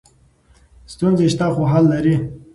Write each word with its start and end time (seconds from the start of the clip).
ستونزې 0.93 1.25
شته 1.33 1.47
خو 1.55 1.63
حل 1.71 1.83
لري. 1.93 2.15